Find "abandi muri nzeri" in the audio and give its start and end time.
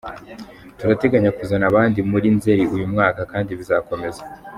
1.71-2.63